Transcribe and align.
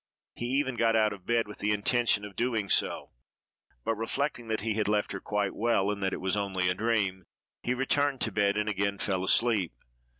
He 0.33 0.45
even 0.47 0.77
got 0.77 0.95
out 0.95 1.13
of 1.13 1.27
bed 1.27 1.47
with 1.47 1.59
the 1.59 1.69
intention 1.71 2.25
of 2.25 2.35
doing 2.35 2.69
so, 2.71 3.11
but, 3.85 3.93
reflecting 3.93 4.47
that 4.47 4.61
he 4.61 4.73
had 4.73 4.87
left 4.87 5.11
her 5.11 5.19
quite 5.19 5.53
well, 5.53 5.91
and 5.91 6.01
that 6.01 6.11
it 6.11 6.17
was 6.19 6.35
only 6.35 6.69
a 6.69 6.73
dream, 6.73 7.23
he 7.61 7.75
returned 7.75 8.19
to 8.21 8.31
bed, 8.31 8.57
and 8.57 8.67
again 8.67 8.97
fell 8.97 9.23
asleep. 9.23 9.73